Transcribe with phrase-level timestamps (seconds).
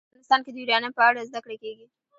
[0.09, 1.87] افغانستان کې د یورانیم په اړه زده کړه کېږي.